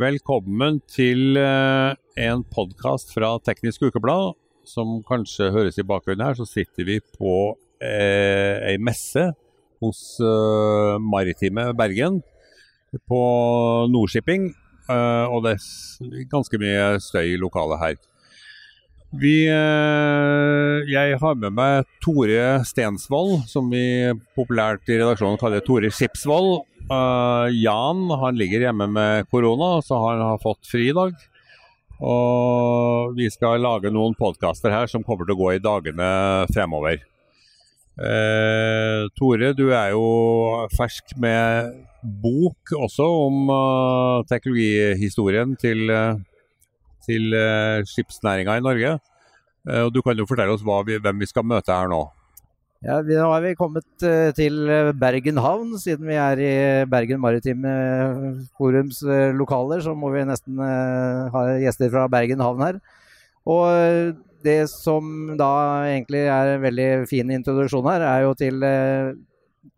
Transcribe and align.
Velkommen 0.00 0.78
til 0.88 1.36
eh, 1.36 1.90
en 2.24 2.40
podkast 2.48 3.10
fra 3.12 3.34
Teknisk 3.44 3.82
Ukeblad. 3.84 4.32
Som 4.64 5.02
kanskje 5.04 5.50
høres 5.52 5.76
i 5.76 5.84
bakgrunnen 5.84 6.24
her, 6.24 6.38
så 6.38 6.46
sitter 6.48 6.86
vi 6.88 6.96
på 7.18 7.34
eh, 7.84 8.56
ei 8.70 8.78
messe 8.80 9.26
hos 9.84 10.00
eh, 10.24 10.94
Maritime 11.04 11.66
Bergen. 11.76 12.22
På 13.10 13.20
Nordshipping. 13.92 14.48
Eh, 14.88 15.26
og 15.28 15.44
det 15.44 15.58
er 15.58 16.24
ganske 16.32 16.62
mye 16.62 16.94
støy 17.04 17.34
i 17.34 17.40
lokalet 17.42 17.84
her. 17.84 18.00
Vi, 19.20 19.36
eh, 19.52 20.88
jeg 20.94 21.20
har 21.20 21.40
med 21.44 21.58
meg 21.60 21.92
Tore 22.00 22.62
Stensvold, 22.64 23.42
som 23.52 23.68
vi 23.68 23.84
populært 24.38 24.88
i 24.88 24.96
redaksjonen 24.96 25.40
kaller 25.42 25.60
Tore 25.66 25.92
Skipsvold. 25.92 26.69
Uh, 26.90 27.46
Jan 27.54 28.08
han 28.10 28.38
ligger 28.38 28.64
hjemme 28.66 28.88
med 28.90 29.28
korona, 29.30 29.78
så 29.82 29.98
han 30.08 30.22
har 30.24 30.40
fått 30.42 30.66
fri 30.66 30.88
i 30.90 30.96
dag. 30.96 31.14
Og 32.00 33.14
vi 33.14 33.28
skal 33.30 33.62
lage 33.62 33.92
noen 33.94 34.16
podkaster 34.18 34.72
her 34.74 34.90
som 34.90 35.04
kommer 35.06 35.28
til 35.28 35.36
å 35.36 35.38
gå 35.38 35.52
i 35.54 35.62
dagene 35.62 36.10
fremover. 36.50 37.04
Uh, 38.00 39.06
Tore, 39.14 39.52
du 39.54 39.68
er 39.68 39.92
jo 39.92 40.66
fersk 40.74 41.14
med 41.20 41.78
bok 42.00 42.72
også 42.74 43.06
om 43.28 43.50
uh, 43.52 44.26
teknologihistorien 44.26 45.54
til, 45.60 45.92
til 47.06 47.40
skipsnæringa 47.92 48.56
i 48.58 48.64
Norge. 48.66 48.96
og 49.84 49.92
Du 49.94 50.00
kan 50.02 50.18
jo 50.18 50.26
fortelle 50.26 50.56
oss 50.56 50.64
vi, 50.64 50.98
hvem 50.98 51.22
vi 51.22 51.28
skal 51.28 51.46
møte 51.46 51.76
her 51.76 51.92
nå. 51.92 52.08
Ja, 52.80 52.94
Nå 53.04 53.26
har 53.28 53.42
vi 53.44 53.56
kommet 53.58 54.04
uh, 54.08 54.30
til 54.32 54.54
Bergen 54.96 55.36
havn. 55.44 55.74
Siden 55.76 56.08
vi 56.08 56.16
er 56.16 56.40
i 56.40 56.52
Bergen 56.88 57.20
Maritime 57.20 57.72
Forums 58.56 59.02
lokaler, 59.36 59.82
så 59.84 59.92
må 59.92 60.08
vi 60.14 60.24
nesten 60.24 60.56
ha 60.60 61.42
gjester 61.60 61.92
fra 61.92 62.06
Bergen 62.08 62.40
havn 62.40 62.64
her. 62.64 62.78
Og 63.44 64.16
det 64.44 64.62
som 64.72 65.34
da 65.36 65.50
egentlig 65.90 66.22
er 66.32 66.54
en 66.54 66.62
veldig 66.64 66.88
fin 67.10 67.28
introduksjon 67.34 67.88
her, 67.90 68.04
er 68.06 68.24
jo 68.24 68.32
til, 68.40 68.64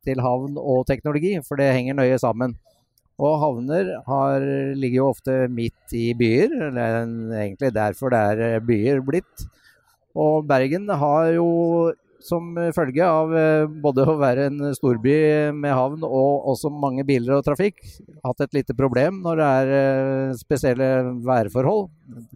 til 0.06 0.22
havn 0.22 0.60
og 0.62 0.86
teknologi, 0.86 1.34
for 1.42 1.58
det 1.58 1.72
henger 1.74 1.98
nøye 1.98 2.20
sammen. 2.22 2.54
Og 3.22 3.34
havner 3.42 3.90
har, 4.06 4.46
ligger 4.78 5.00
jo 5.00 5.08
ofte 5.10 5.40
midt 5.50 5.94
i 5.98 6.12
byer, 6.18 6.54
det 6.70 6.86
er 6.86 7.02
egentlig 7.42 7.74
derfor 7.74 8.14
det 8.14 8.22
er 8.22 8.62
byer 8.66 9.02
blitt. 9.02 9.46
Og 10.14 10.46
Bergen 10.46 10.86
har 11.02 11.32
jo 11.34 11.50
som 12.22 12.52
følge 12.76 13.06
av 13.06 13.32
eh, 13.36 13.64
både 13.84 14.06
å 14.08 14.16
være 14.20 14.46
en 14.50 14.72
storby 14.76 15.14
med 15.56 15.74
havn 15.74 16.04
og 16.06 16.48
også 16.52 16.70
mange 16.72 17.04
biler 17.08 17.36
og 17.38 17.46
trafikk, 17.46 17.82
hatt 18.22 18.44
et 18.44 18.58
lite 18.58 18.76
problem 18.78 19.20
når 19.24 19.40
det 19.40 19.50
er 19.58 19.72
eh, 19.78 20.34
spesielle 20.38 20.90
værforhold. 21.26 21.88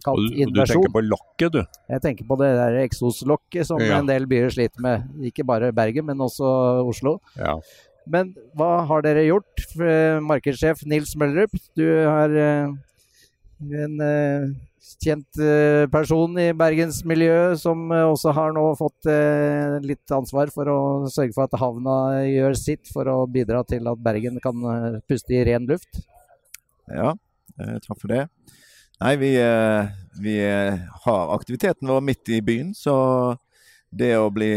Kalt 0.05 0.23
og 0.23 0.53
du, 0.53 0.61
tenker 0.63 0.93
på 0.93 1.03
lokket, 1.05 1.53
du? 1.53 1.61
Jeg 1.93 2.03
tenker 2.03 2.27
på 2.27 2.39
det 2.41 2.53
der 2.57 2.79
eksoslokket 2.83 3.69
som 3.69 3.83
ja. 3.83 3.99
en 3.99 4.09
del 4.09 4.27
byer 4.29 4.51
sliter 4.53 4.83
med. 4.83 5.05
Ikke 5.29 5.45
bare 5.47 5.73
Bergen, 5.75 6.07
men 6.09 6.23
også 6.23 6.47
Oslo. 6.87 7.17
Ja. 7.37 7.57
Men 8.07 8.31
hva 8.57 8.85
har 8.87 9.03
dere 9.03 9.25
gjort? 9.27 9.63
Markedssjef 10.23 10.85
Nils 10.87 11.11
Møllerup, 11.19 11.55
du 11.77 11.85
har 12.07 12.31
eh, 12.31 12.75
en 13.59 14.01
kjent 14.95 15.39
eh, 15.41 15.85
person 15.91 16.37
i 16.39 16.49
bergensmiljøet 16.57 17.59
som 17.61 17.89
eh, 17.91 18.05
også 18.07 18.33
har 18.35 18.53
nå 18.55 18.65
fått 18.79 19.09
eh, 19.11 19.77
litt 19.83 20.13
ansvar 20.13 20.51
for 20.53 20.71
å 20.71 20.79
sørge 21.11 21.35
for 21.35 21.47
at 21.47 21.59
havna 21.59 21.97
gjør 22.27 22.57
sitt 22.59 22.91
for 22.93 23.09
å 23.11 23.17
bidra 23.29 23.63
til 23.67 23.87
at 23.91 24.03
Bergen 24.03 24.39
kan 24.43 25.01
puste 25.09 25.35
i 25.35 25.43
ren 25.47 25.67
luft. 25.69 26.01
Ja, 26.87 27.15
takk 27.57 27.97
for 27.97 28.13
det. 28.13 28.27
Nei, 28.97 29.13
vi, 29.21 29.33
vi 30.23 30.37
har 31.03 31.33
aktiviteten 31.35 31.89
vår 31.91 32.01
midt 32.01 32.31
i 32.33 32.39
byen, 32.41 32.71
så 32.73 32.95
det 33.93 34.15
å 34.17 34.31
bli 34.33 34.53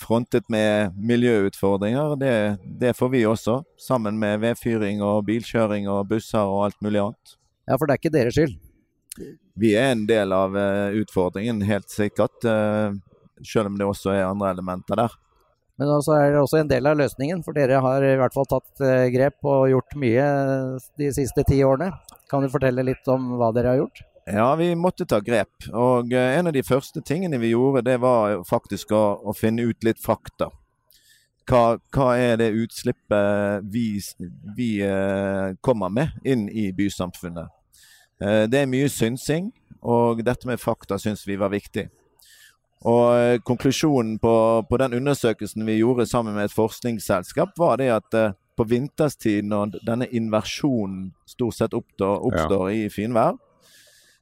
frontet 0.00 0.50
med 0.52 0.98
miljøutfordringer, 0.98 2.16
det, 2.20 2.34
det 2.82 2.92
får 2.98 3.12
vi 3.14 3.22
også. 3.28 3.60
Sammen 3.80 4.18
med 4.20 4.42
vedfyring 4.42 5.00
og 5.06 5.24
bilkjøring 5.30 5.88
og 5.88 6.10
busser 6.10 6.42
og 6.42 6.66
alt 6.66 6.82
mulig 6.84 7.04
annet. 7.06 7.39
Ja, 7.70 7.78
for 7.78 7.86
det 7.86 7.94
er 7.94 8.02
ikke 8.02 8.16
deres 8.18 8.34
skyld? 8.34 8.58
vi 9.60 9.74
er 9.76 9.92
en 9.92 10.06
del 10.08 10.32
av 10.32 10.54
uh, 10.56 10.90
utfordringen, 11.00 11.62
helt 11.68 11.90
sikkert. 11.92 12.44
Uh, 12.44 12.96
selv 13.46 13.70
om 13.70 13.78
det 13.78 13.88
også 13.88 14.14
er 14.14 14.28
andre 14.28 14.52
elementer 14.54 15.00
der. 15.00 15.16
Men 15.80 15.94
også 15.94 16.12
er 16.18 16.34
det 16.34 16.42
også 16.42 16.60
en 16.60 16.68
del 16.68 16.88
av 16.90 16.98
løsningen, 17.00 17.40
for 17.44 17.56
dere 17.56 17.80
har 17.80 18.04
i 18.04 18.16
hvert 18.20 18.36
fall 18.36 18.48
tatt 18.48 18.84
uh, 18.84 19.08
grep 19.12 19.40
og 19.48 19.70
gjort 19.72 19.96
mye 20.00 20.28
de 21.00 21.10
siste 21.16 21.44
ti 21.48 21.62
årene. 21.64 21.92
Kan 22.30 22.44
du 22.44 22.52
fortelle 22.52 22.84
litt 22.86 23.08
om 23.10 23.34
hva 23.40 23.50
dere 23.56 23.74
har 23.74 23.82
gjort? 23.82 24.04
Ja, 24.30 24.52
vi 24.54 24.68
måtte 24.78 25.08
ta 25.08 25.18
grep. 25.24 25.66
Og 25.74 26.12
en 26.14 26.46
av 26.46 26.54
de 26.54 26.62
første 26.62 27.00
tingene 27.02 27.40
vi 27.42 27.50
gjorde, 27.50 27.82
det 27.88 27.96
var 27.98 28.44
faktisk 28.46 28.92
å, 28.94 29.02
å 29.26 29.34
finne 29.34 29.64
ut 29.66 29.82
litt 29.82 29.98
fakta. 29.98 30.52
Hva, 31.50 31.80
hva, 31.90 32.12
er 32.14 32.36
det 32.38 32.52
utslippet 32.54 33.64
vi, 33.72 33.86
vi 34.54 34.68
kommer 35.66 35.90
med 35.90 36.20
inn 36.22 36.44
i 36.52 36.68
bysamfunnet? 36.76 37.50
Eh, 38.20 38.44
det 38.50 38.62
er 38.62 38.70
mye 38.70 38.88
synsing, 38.92 39.50
og 39.80 40.20
dette 40.24 40.48
med 40.48 40.60
fakta 40.60 40.98
syns 41.00 41.26
vi 41.28 41.38
var 41.40 41.52
viktig. 41.52 41.88
Og 42.88 43.06
eh, 43.16 43.38
Konklusjonen 43.44 44.18
på, 44.18 44.34
på, 44.68 44.80
den 44.80 44.94
undersøkelsen 45.00 45.66
vi 45.66 45.80
gjorde 45.80 46.06
sammen 46.08 46.36
med 46.36 46.48
et 46.48 46.56
forskningsselskap, 46.56 47.56
var 47.58 47.80
det 47.80 47.90
at 47.92 48.16
eh, 48.16 48.32
på 48.56 48.64
vinterstid, 48.68 49.44
når 49.48 49.78
denne 49.86 50.08
inversjonen 50.12 51.10
stort 51.28 51.56
sett 51.56 51.76
oppstår, 51.76 52.24
oppstår 52.28 52.70
ja. 52.70 52.76
i 52.76 52.90
finvær, 52.92 53.38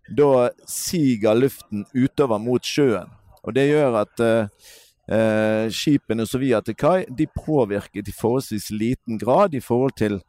da 0.08 0.48
siger 0.66 1.34
luften 1.34 1.84
utover 1.94 2.38
mot 2.38 2.64
sjøen. 2.64 3.10
Og 3.42 3.54
Det 3.54 3.66
gjør 3.68 3.96
at 4.02 4.20
eh, 4.22 5.66
skipene 5.74 6.26
som 6.26 6.40
vi 6.42 6.52
har 6.52 6.62
til 6.66 6.76
kai, 6.78 7.04
de 7.10 7.26
påvirker 7.26 8.02
i 8.02 8.14
forholdsvis 8.14 8.70
liten 8.70 9.18
grad 9.18 9.54
i 9.54 9.62
forhold 9.64 9.96
til 9.98 10.20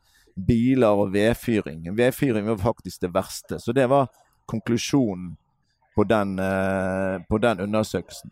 biler 0.47 1.03
og 1.03 1.13
vedfyring. 1.13 1.87
Vedfyring 1.97 2.47
var 2.47 2.57
faktisk 2.61 3.01
det 3.01 3.13
verste. 3.13 3.59
Så 3.59 3.73
det 3.75 3.87
var 3.89 4.09
konklusjonen 4.49 5.35
på 5.95 6.03
den, 6.03 6.39
eh, 6.39 7.21
på 7.29 7.37
den 7.37 7.59
undersøkelsen. 7.59 8.31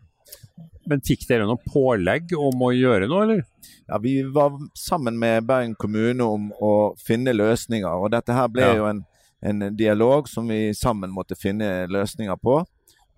Men 0.88 1.02
fikk 1.04 1.26
dere 1.28 1.46
noe 1.48 1.60
pålegg 1.68 2.32
om 2.38 2.62
å 2.64 2.72
gjøre 2.72 3.08
noe, 3.08 3.22
eller? 3.26 3.42
Ja, 3.88 3.98
Vi 3.98 4.22
var 4.22 4.56
sammen 4.74 5.18
med 5.18 5.44
Bergen 5.44 5.74
kommune 5.74 6.24
om 6.24 6.50
å 6.52 6.94
finne 6.96 7.32
løsninger. 7.36 7.92
Og 7.92 8.10
dette 8.10 8.32
her 8.32 8.48
ble 8.48 8.64
ja. 8.64 8.76
jo 8.76 8.88
en, 8.88 9.04
en, 9.42 9.76
dialog 9.76 10.28
som 10.28 10.48
vi 10.48 10.72
sammen 10.74 11.12
måtte 11.12 11.36
finne 11.36 11.86
løsninger 11.92 12.36
på. 12.40 12.62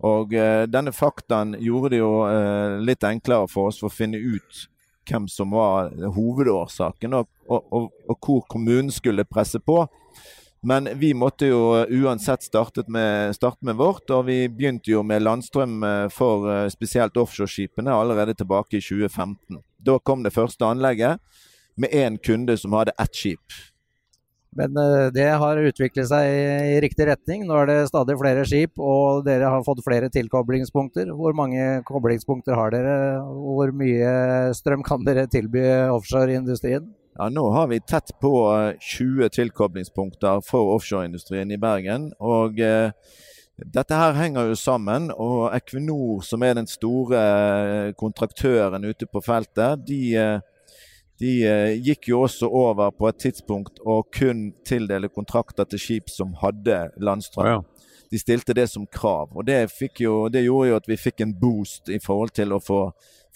Og 0.03 0.33
eh, 0.33 0.65
denne 0.67 0.91
faktaen 0.91 1.55
gjorde 1.59 1.93
det 1.93 2.01
jo 2.01 2.11
eh, 2.27 2.79
litt 2.81 3.03
enklere 3.07 3.47
for 3.47 3.69
oss 3.69 3.79
for 3.79 3.91
å 3.91 3.95
finne 3.95 4.17
ut 4.17 4.65
hvem 5.09 5.27
som 5.27 5.51
var 5.55 5.91
hovedårsaken, 6.15 7.13
og, 7.13 7.27
og, 7.47 7.89
og, 8.09 8.17
hvor 8.19 8.45
kommunen 8.49 8.91
skulle 8.91 9.25
presse 9.25 9.59
på. 9.59 9.85
Men 10.61 10.89
vi 11.01 11.13
måtte 11.17 11.47
jo 11.49 11.61
uansett 11.89 12.43
starte 12.45 12.83
med, 12.87 13.33
starte 13.35 13.65
med 13.65 13.79
vårt, 13.79 14.05
og 14.13 14.27
vi 14.27 14.45
begynte 14.49 14.93
jo 14.93 15.01
med 15.03 15.23
landstrøm 15.25 15.81
eh, 15.83 16.07
for 16.13 16.45
eh, 16.53 16.67
spesielt 16.69 17.17
offshoreskipene 17.17 17.93
allerede 17.93 18.35
tilbake 18.37 18.77
i 18.77 18.83
2015. 18.85 19.57
Da 19.81 19.97
kom 20.05 20.21
det 20.21 20.35
første 20.35 20.67
anlegget 20.69 21.17
med 21.81 21.89
én 21.89 22.19
kunde 22.21 22.57
som 22.61 22.77
hadde 22.77 22.93
ett 23.01 23.17
skip. 23.17 23.57
Men 24.57 24.75
eh, 24.77 25.07
det 25.15 25.27
har 25.39 25.59
utviklet 25.63 26.09
seg 26.09 26.27
i 26.27 26.79
riktig 26.83 27.07
retning. 27.07 27.45
Nå 27.47 27.55
er 27.61 27.69
det 27.69 27.77
stadig 27.91 28.17
flere 28.19 28.43
skip, 28.47 28.75
og 28.81 29.23
dere 29.27 29.51
har 29.53 29.63
fått 29.67 29.83
flere 29.85 30.11
tilkoblingspunkter. 30.11 31.13
Hvor 31.15 31.35
mange 31.37 31.79
koblingspunkter 31.87 32.57
har 32.59 32.73
dere? 32.75 32.97
Hvor 33.23 33.71
mye 33.75 34.11
strøm 34.57 34.83
kan 34.87 35.07
dere 35.07 35.29
tilby 35.31 35.63
offshoreindustrien? 35.93 36.89
Ja, 37.15 37.27
nå 37.31 37.49
har 37.51 37.67
vi 37.71 37.81
tett 37.83 38.13
på 38.23 38.33
20 38.79 39.23
eh, 39.23 39.33
tilkoblingspunkter 39.39 40.43
for 40.47 40.75
offshoreindustrien 40.75 41.51
i 41.51 41.59
Bergen. 41.59 42.11
og 42.19 42.59
eh, 42.59 42.91
dette 43.61 43.93
her 43.93 44.15
henger 44.17 44.47
jo 44.49 44.55
sammen, 44.57 45.11
og 45.11 45.51
Equinor, 45.53 46.23
som 46.25 46.41
er 46.41 46.55
den 46.57 46.65
store 46.65 47.91
kontraktøren 47.99 48.87
ute 48.87 49.05
på 49.05 49.21
feltet, 49.21 49.83
de 49.85 50.15
de 51.21 51.31
eh, 51.45 51.75
gikk 51.85 52.09
jo 52.09 52.23
også 52.25 52.49
over 52.49 52.91
på 52.97 53.09
et 53.09 53.19
tidspunkt 53.21 53.81
å 53.85 54.01
kun 54.13 54.49
tildele 54.67 55.11
kontrakter 55.13 55.67
til 55.69 55.81
skip 55.81 56.09
som 56.09 56.33
hadde 56.41 56.87
landstrøm. 57.01 57.51
Ja. 57.51 57.91
De 58.11 58.19
stilte 58.19 58.55
det 58.57 58.67
som 58.71 58.87
krav. 58.91 59.29
og 59.35 59.45
det, 59.47 59.69
jo, 59.99 60.27
det, 60.29 60.43
gjorde 60.43 60.69
jo 60.69 60.79
at 60.81 60.89
vi 60.89 60.97
fikk 60.99 61.21
en 61.23 61.35
boost 61.39 61.89
i 61.89 61.99
forhold 62.03 62.33
til 62.35 62.51
å 62.51 62.59
få 62.59 62.81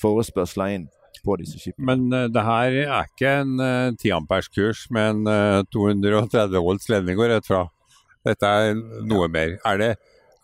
forespørsler 0.02 0.74
inn 0.76 0.90
på 1.24 1.38
disse 1.40 1.62
skipene. 1.62 1.86
Men 1.88 2.10
uh, 2.12 2.26
det 2.32 2.44
her 2.44 2.80
er 2.84 3.08
ikke 3.08 3.32
en 3.44 3.54
uh, 3.62 3.94
10 3.96 4.18
ampers 4.18 4.50
kurs 4.52 4.84
med 4.94 5.14
en 5.14 5.30
uh, 5.30 5.64
230 5.72 6.60
volts 6.60 6.90
ledning 6.92 7.18
går 7.18 7.38
rett 7.38 7.48
fra. 7.48 7.64
Dette 8.26 8.50
er 8.50 8.76
noe 8.76 9.30
ja. 9.30 9.32
mer. 9.32 9.56
Er 9.64 9.80
det, 9.82 9.90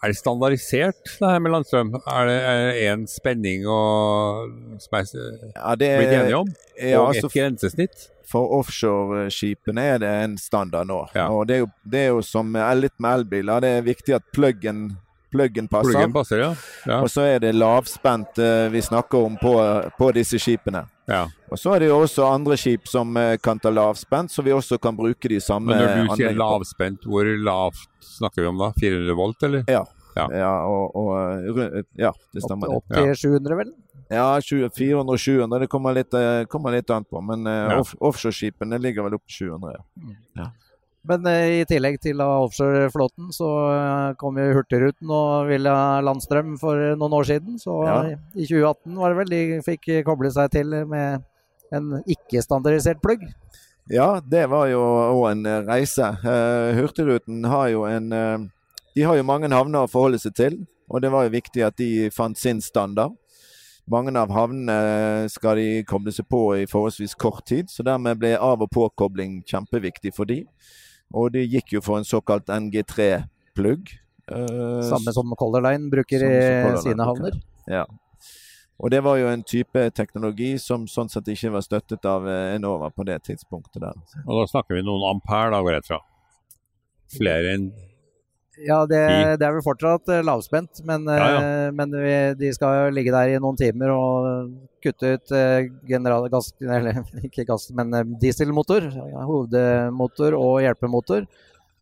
Er 0.02 0.10
det 0.10 0.18
standardisert, 0.18 1.02
det 1.20 1.30
her 1.30 1.40
med 1.40 1.52
landstrøm? 1.54 1.92
Er 2.10 2.26
det 2.26 2.38
én 2.88 3.04
spenning 3.10 3.68
og, 3.70 4.50
som 4.82 4.98
er 4.98 5.06
Ja, 5.12 5.76
det 5.78 5.90
blitt 6.00 6.16
enige 6.16 6.40
om? 6.40 6.50
ja, 6.80 6.98
og 7.00 7.12
altså, 7.12 7.28
et 7.30 7.36
grensesnitt? 7.36 8.08
For 8.32 8.50
offshoreskipene 8.58 9.84
er 9.94 10.02
det 10.02 10.10
en 10.24 10.38
standard 10.42 10.88
nå. 10.90 11.04
Ja. 11.14 11.28
Og 11.30 11.46
det 11.48 11.56
er, 11.56 11.60
jo, 11.66 11.70
det 11.84 12.00
er 12.00 12.10
jo 12.16 12.22
som 12.26 12.56
litt 12.80 12.98
med 12.98 13.20
elbiler. 13.20 13.62
Det 13.62 13.72
er 13.78 13.86
viktig 13.86 14.16
at 14.18 14.26
pluggen, 14.34 14.98
pluggen 15.30 15.68
passer. 15.70 15.92
Pluggen 15.92 16.16
passer, 16.16 16.46
ja. 16.48 16.52
ja. 16.88 17.02
Og 17.04 17.12
så 17.12 17.28
er 17.36 17.44
det 17.44 17.54
lavspent 17.60 18.42
eh, 18.42 18.72
vi 18.74 18.82
snakker 18.82 19.28
om 19.28 19.38
på, 19.38 19.54
på 20.00 20.12
disse 20.18 20.40
skipene. 20.42 20.88
Ja. 21.12 21.22
Og 21.52 21.60
så 21.60 21.74
er 21.76 21.84
det 21.84 21.90
jo 21.92 21.98
også 22.06 22.26
andre 22.32 22.56
skip 22.60 22.88
som 22.88 23.16
eh, 23.20 23.36
kan 23.44 23.60
ta 23.60 23.70
lavspent, 23.74 24.32
så 24.32 24.44
vi 24.46 24.54
også 24.56 24.80
kan 24.82 24.96
bruke 24.96 25.28
de 25.32 25.40
samme 25.44 25.68
Men 25.76 25.82
når 25.84 26.12
du 26.12 26.16
sier 26.22 26.38
lavspent, 26.40 27.04
hvor 27.06 27.28
lavt 27.44 27.82
snakker 28.18 28.46
vi 28.46 28.48
om 28.52 28.58
da? 28.62 28.72
400 28.80 29.16
volt, 29.20 29.44
eller? 29.44 29.66
Ja. 29.68 29.84
Ja. 30.16 30.26
Ja, 30.36 30.52
og, 30.68 30.96
og, 31.00 31.12
eh, 31.48 31.84
ja, 32.00 32.12
det 32.34 32.42
Opp, 32.44 32.48
stemmer. 32.50 32.74
opp 32.76 32.86
til 32.92 33.14
700, 33.16 33.56
vel? 33.62 33.70
Ja, 34.12 34.26
400-700. 34.44 35.60
Det 35.64 35.70
kommer 35.72 35.94
litt, 35.96 36.14
eh, 36.20 36.44
kommer 36.52 36.74
litt 36.76 36.90
an 36.92 37.06
på. 37.08 37.22
Men 37.24 37.48
eh, 37.48 37.70
Ja. 37.72 37.78
off, 37.80 37.94
offshoreskipene 38.02 38.80
ligger 38.84 39.04
vel 39.08 39.16
opp 39.16 39.24
til 39.28 39.48
700. 39.48 39.78
ja. 39.78 40.16
Ja. 40.42 40.50
Men 41.10 41.26
eh, 41.26 41.62
i 41.62 41.66
tillegg 41.66 41.98
til 42.04 42.20
offshoreflåten, 42.22 43.32
så 43.34 43.48
eh, 43.74 44.14
kom 44.22 44.38
jo 44.38 44.52
Hurtigruten 44.60 45.10
og 45.10 45.48
ville 45.50 45.74
landstrøm 46.06 46.58
for 46.62 46.78
noen 47.00 47.16
år 47.18 47.26
siden. 47.32 47.58
Så 47.62 47.80
Ja. 47.88 47.96
eh, 48.12 48.18
i 48.36 48.46
2018 48.46 48.96
var 49.02 49.10
det 49.10 49.18
vel 49.22 49.32
de 49.34 49.62
fikk 49.66 49.90
koble 50.06 50.30
seg 50.32 50.52
til 50.54 50.76
med 50.86 51.24
en 51.74 52.04
ikke-standardisert 52.06 53.02
plugg. 53.02 53.24
Ja, 53.90 54.20
det 54.22 54.46
var 54.52 54.68
jo 54.70 54.80
òg 54.84 55.32
en 55.32 55.46
eh, 55.50 55.64
reise. 55.66 56.12
Eh, 56.22 56.76
Hurtigruten 56.78 57.44
har 57.50 57.70
jo 57.74 57.86
en 57.90 58.12
eh, 58.14 58.38
De 58.96 59.02
har 59.08 59.16
jo 59.16 59.24
mange 59.24 59.48
havner 59.50 59.86
å 59.86 59.90
forholde 59.90 60.20
seg 60.20 60.34
til, 60.36 60.56
og 60.92 61.02
det 61.02 61.10
var 61.14 61.24
jo 61.24 61.32
viktig 61.32 61.64
at 61.64 61.78
de 61.80 62.10
fant 62.12 62.36
sin 62.38 62.60
standard. 62.62 63.14
Mange 63.90 64.12
av 64.20 64.30
havnene 64.30 65.30
skal 65.32 65.56
de 65.58 65.84
koble 65.88 66.12
seg 66.12 66.28
på 66.30 66.42
i 66.60 66.66
forholdsvis 66.70 67.16
kort 67.16 67.46
tid, 67.48 67.70
så 67.72 67.84
dermed 67.88 68.20
ble 68.20 68.36
av- 68.38 68.62
og 68.62 68.70
påkobling 68.70 69.42
kjempeviktig 69.48 70.12
for 70.14 70.26
de. 70.28 70.44
Og 71.14 71.34
de 71.36 71.44
gikk 71.46 71.76
jo 71.78 71.82
for 71.84 72.02
en 72.02 72.08
såkalt 72.08 72.52
NG3-plugg. 72.52 73.92
Uh, 74.32 74.80
Samme 74.88 75.12
som 75.16 75.34
Color 75.38 75.66
Line 75.66 75.90
bruker 75.92 76.24
i 76.24 76.78
sine 76.84 77.08
havner. 77.08 77.40
Ja. 77.70 77.86
Og 78.82 78.90
det 78.90 79.04
var 79.06 79.20
jo 79.20 79.28
en 79.30 79.44
type 79.46 79.84
teknologi 79.94 80.56
som 80.62 80.88
sånn 80.90 81.10
sett 81.12 81.28
ikke 81.30 81.52
var 81.54 81.62
støttet 81.62 82.06
av 82.10 82.26
eh, 82.26 82.56
Enova 82.56 82.90
på 82.90 83.06
det 83.06 83.20
tidspunktet 83.28 83.84
der. 83.84 84.00
Og 84.24 84.40
da 84.40 84.48
snakker 84.50 84.80
vi 84.80 84.82
noen 84.88 85.06
ampere, 85.06 85.52
da, 85.54 85.60
går 85.62 85.76
jeg 85.76 85.84
ut 85.84 85.90
fra. 85.92 86.00
Flere 87.14 87.52
enn 87.54 87.68
Ja, 88.60 88.82
det, 88.90 89.00
det 89.40 89.46
er 89.48 89.54
vel 89.56 89.64
fortsatt 89.64 90.10
eh, 90.12 90.26
lavspent, 90.28 90.82
men, 90.88 91.08
ja, 91.08 91.30
Ja, 91.32 91.72
men 91.72 91.94
vi, 91.96 92.16
de 92.36 92.52
skal 92.56 92.92
ligge 92.92 93.14
der 93.16 93.32
i 93.32 93.40
noen 93.40 93.60
timer 93.60 93.94
og 93.96 94.52
kutte 94.84 95.14
ut 95.16 95.32
eh, 95.36 95.70
generalgass, 95.88 96.52
eller 96.62 97.02
ikke 97.28 97.46
gass, 97.48 97.70
men 97.78 97.94
eh, 97.96 98.10
dieselmotor. 98.22 98.90
Hovedmotor 99.30 100.36
og 100.38 100.60
hjelpemotor. 100.66 101.28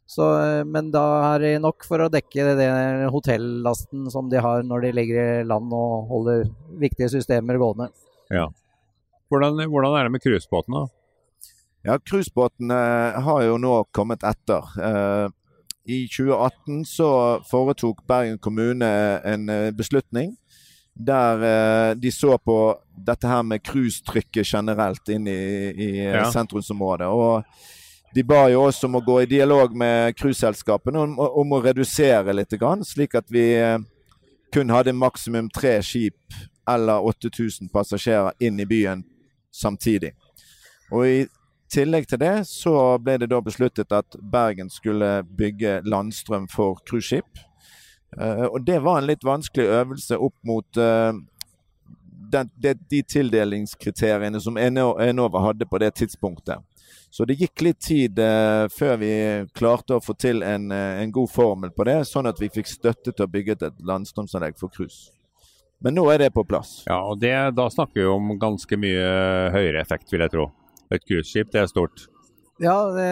Så, 0.10 0.28
eh, 0.42 0.62
men 0.68 0.92
da 0.94 1.06
er 1.34 1.46
det 1.46 1.56
nok 1.64 1.86
for 1.88 2.04
å 2.04 2.12
dekke 2.12 2.54
den 2.60 3.10
hotellasten 3.14 4.10
som 4.14 4.30
de 4.32 4.42
har 4.44 4.66
når 4.66 4.88
de 4.88 4.94
ligger 5.02 5.20
i 5.24 5.48
land 5.48 5.74
og 5.76 6.10
holder 6.12 6.48
viktige 6.82 7.12
systemer 7.14 7.60
gående. 7.62 7.92
hvordan, 9.30 9.62
hvordan 9.70 9.98
er 9.98 10.08
det 10.08 10.16
med 10.16 10.26
cruisebåtene? 10.26 10.88
Ja, 11.88 11.96
cruisebåtene 12.02 12.80
har 13.24 13.44
jo 13.46 13.60
nå 13.62 13.76
kommet 13.96 14.26
etter. 14.28 14.66
Eh, 15.90 15.96
I 15.96 16.08
2018 16.08 16.86
så 16.86 17.42
foretok 17.50 18.04
Bergen 18.08 18.38
kommune 18.38 18.86
en 19.26 19.50
eh, 19.50 19.72
beslutning 19.72 20.36
der 21.00 21.44
eh, 21.44 21.96
de 21.96 22.12
så 22.12 22.38
på 22.38 22.76
dette 23.08 23.28
her 23.28 23.44
med 23.44 23.64
cruisetrykket 23.64 24.46
generelt 24.46 25.10
inn 25.10 25.28
i, 25.28 25.72
i 25.72 25.90
eh, 26.00 26.16
Ja. 26.18 26.32
sentrumsområdet. 26.32 27.08
Og 27.08 27.44
de 28.16 28.24
ba 28.24 28.50
jo 28.52 28.66
oss 28.68 28.84
om 28.84 28.96
å 28.96 29.04
gå 29.06 29.22
i 29.22 29.30
dialog 29.30 29.76
med 29.78 30.16
cruiseselskapene 30.18 31.00
om, 31.00 31.14
om 31.20 31.54
å 31.56 31.62
redusere 31.64 32.34
litt, 32.34 32.52
slik 32.84 33.16
at 33.16 33.32
vi 33.32 33.54
eh, 33.56 33.78
kun 34.52 34.70
hadde 34.74 34.94
maksimum 34.94 35.50
tre 35.50 35.78
skip 35.82 36.34
eller 36.68 37.00
8000 37.06 37.70
passasjerer 37.74 38.34
inn 38.40 38.60
i 38.60 38.66
byen 38.66 39.04
samtidig. 39.52 40.12
Og 40.92 41.06
i 41.08 41.20
tillegg 41.72 42.08
til 42.10 42.20
det 42.22 42.34
så 42.50 42.74
ble 43.02 43.18
det 43.22 43.30
da 43.32 43.40
besluttet 43.46 43.92
at 43.96 44.16
Bergen 44.22 44.70
skulle 44.74 45.20
bygge 45.24 45.80
landstrøm 45.86 46.48
for 46.52 46.80
cruiseskip. 46.90 47.44
Eh, 48.18 48.46
og 48.50 48.64
det 48.66 48.80
var 48.82 49.02
en 49.02 49.10
litt 49.10 49.24
vanskelig 49.28 49.68
øvelse 49.82 50.18
opp 50.18 50.36
mot 50.50 50.78
eh, 50.82 51.12
den, 52.30 52.50
de, 52.56 52.74
de 52.90 53.04
tildelingskriteriene 53.04 54.42
som 54.42 54.58
Eno- 54.58 54.98
Enova 55.02 55.42
hadde 55.48 55.66
på 55.70 55.78
det 55.82 55.94
tidspunktet. 56.02 56.58
Så 57.10 57.26
det 57.26 57.40
gikk 57.40 57.62
litt 57.66 57.80
tid 57.82 58.20
eh, 58.22 58.68
før 58.70 58.98
vi 59.02 59.12
klarte 59.58 59.96
å 59.98 60.02
få 60.04 60.14
til 60.14 60.44
en, 60.46 60.68
eh, 60.72 61.00
en 61.04 61.12
god 61.14 61.32
formel 61.34 61.72
på 61.74 61.86
det, 61.90 62.04
sånn 62.06 62.30
at 62.30 62.38
vi 62.42 62.52
fikk 62.54 62.70
støtte 62.70 63.14
til 63.14 63.26
å 63.26 63.32
bygge 63.34 63.56
et 63.66 63.80
landstrømsanlegg 63.86 64.60
for 64.62 64.70
cruise. 64.74 65.10
Men 65.82 65.96
nå 65.96 66.04
er 66.12 66.20
det 66.26 66.34
på 66.36 66.44
plass. 66.44 66.84
Ja, 66.90 67.00
og 67.08 67.22
det, 67.22 67.32
Da 67.56 67.70
snakker 67.72 68.02
vi 68.02 68.06
om 68.12 68.34
ganske 68.42 68.78
mye 68.78 69.06
høyere 69.54 69.80
effekt, 69.82 70.12
vil 70.12 70.26
jeg 70.26 70.34
tro. 70.34 70.50
Et 70.94 71.04
cruiseskip, 71.06 71.52
det 71.54 71.62
er 71.64 71.70
stort. 71.70 72.08
Ja, 72.60 72.76
det, 72.92 73.08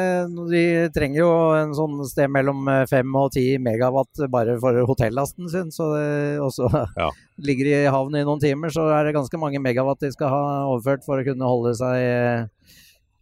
de 0.52 0.62
trenger 0.92 1.22
jo 1.22 1.28
en 1.56 1.72
sånn 1.78 2.02
sted 2.10 2.28
mellom 2.34 2.68
5 2.90 3.14
og 3.16 3.30
10 3.32 3.62
megawatt 3.64 4.26
bare 4.34 4.58
for 4.60 4.76
hotellasten 4.90 5.48
sin. 5.54 5.70
Så 5.72 5.88
det 5.94 6.42
også 6.44 6.68
Ja. 6.98 7.08
ligger 7.48 7.70
de 7.70 7.78
i 7.78 7.94
havn 7.94 8.18
i 8.20 8.26
noen 8.28 8.44
timer, 8.44 8.74
så 8.74 8.90
er 8.92 9.08
det 9.08 9.16
ganske 9.16 9.40
mange 9.40 9.62
megawatt 9.64 10.04
de 10.04 10.12
skal 10.12 10.34
ha 10.34 10.44
overført 10.74 11.08
for 11.08 11.22
å 11.22 11.28
kunne 11.28 11.48
holde 11.48 11.78
seg 11.80 12.50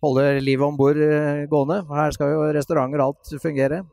holde 0.05 0.25
livet 0.41 0.65
om 0.65 0.77
bord 0.77 0.97
gående. 1.51 1.83
Her 1.93 2.15
skal 2.15 2.33
jo 2.33 2.49
restauranter 2.57 3.03
og 3.03 3.13
alt 3.13 3.37
fungere. 3.41 3.83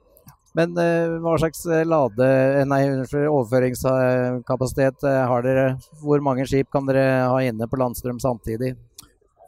Men 0.56 0.76
eh, 0.76 1.14
hva 1.24 1.38
slags 1.40 1.64
eh, 1.64 1.84
lade... 1.88 2.26
Nei, 2.68 2.82
overføringskapasitet 3.24 5.06
eh, 5.08 5.20
har 5.30 5.44
dere? 5.46 5.66
Hvor 6.02 6.20
mange 6.24 6.44
skip 6.48 6.68
kan 6.72 6.84
dere 6.88 7.24
ha 7.32 7.38
inne 7.40 7.68
på 7.68 7.80
landstrøm 7.80 8.20
samtidig? 8.20 8.74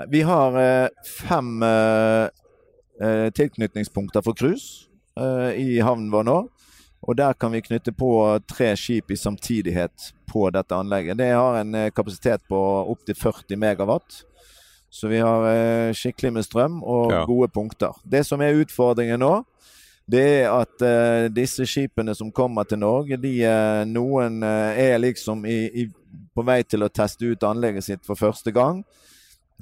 Vi 0.08 0.23
har 0.23 0.56
eh, 0.85 0.88
fem 1.29 1.62
eh, 1.62 2.29
eh, 3.00 3.31
tilknytningspunkter 3.31 4.23
for 4.23 4.35
cruise 4.35 4.88
eh, 5.20 5.55
i 5.61 5.81
havnen 5.81 6.11
vår 6.11 6.26
nå. 6.26 6.38
Og 7.05 7.17
der 7.17 7.35
kan 7.37 7.52
vi 7.52 7.61
knytte 7.61 7.93
på 7.93 8.08
tre 8.49 8.73
skip 8.81 9.11
i 9.12 9.17
samtidighet 9.20 10.12
på 10.31 10.46
dette 10.50 10.75
anlegget. 10.75 11.18
Det 11.21 11.30
har 11.37 11.59
en 11.61 11.76
kapasitet 11.92 12.47
på 12.49 12.61
opptil 12.90 13.14
40 13.21 13.59
megawatt. 13.61 14.23
Så 14.88 15.11
vi 15.11 15.18
har 15.21 15.92
skikkelig 15.92 16.30
med 16.33 16.47
strøm 16.47 16.78
og 16.83 17.12
Ja. 17.12 17.25
gode 17.26 17.49
punkter. 17.52 17.92
Det 18.09 18.25
som 18.25 18.40
er 18.40 18.57
utfordringen 18.57 19.21
nå, 19.21 19.45
det 20.09 20.23
er 20.47 20.49
at 20.54 21.35
disse 21.35 21.66
skipene 21.66 22.14
som 22.16 22.33
kommer 22.33 22.64
til 22.64 22.78
Norge, 22.78 23.18
de, 23.21 23.35
noen 23.85 24.42
er 24.42 24.97
liksom 24.99 25.45
i, 25.45 25.59
i, 25.83 25.87
på 26.35 26.42
vei 26.47 26.62
til 26.62 26.87
å 26.87 26.88
teste 26.88 27.26
ut 27.26 27.45
anlegget 27.45 27.85
sitt 27.85 28.07
for 28.07 28.14
første 28.16 28.49
gang. 28.54 28.80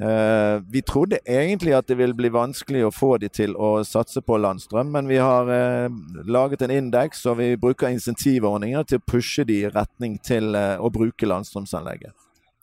Eh, 0.01 0.63
vi 0.73 0.81
trodde 0.83 1.19
egentlig 1.29 1.75
at 1.77 1.87
det 1.87 1.99
ville 1.99 2.17
bli 2.17 2.31
vanskelig 2.33 2.87
å 2.87 2.93
få 2.95 3.19
de 3.21 3.29
til 3.29 3.53
å 3.61 3.83
satse 3.85 4.23
på 4.25 4.39
landstrøm, 4.41 4.89
men 4.95 5.11
vi 5.11 5.19
har 5.21 5.51
eh, 5.53 5.93
laget 6.25 6.65
en 6.65 6.73
indeks 6.73 7.27
og 7.29 7.37
vi 7.43 7.51
bruker 7.61 7.93
insentivordninger 7.93 8.89
til 8.89 9.03
å 9.03 9.05
pushe 9.13 9.45
de 9.45 9.59
i 9.61 9.71
retning 9.73 10.17
til 10.25 10.57
eh, 10.57 10.81
å 10.81 10.89
bruke 10.93 11.29
landstrømsanlegget. 11.29 12.17